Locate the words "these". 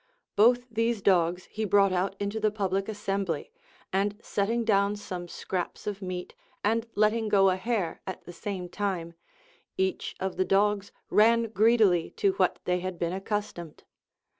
0.71-0.99